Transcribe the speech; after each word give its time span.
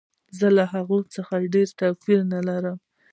زه 0.37 0.47
له 0.57 0.63
هغوی 0.73 1.03
څخه 1.15 1.49
ډېر 1.53 1.67
توپیر 1.79 2.19
نه 2.33 2.39
لرم 2.47 2.77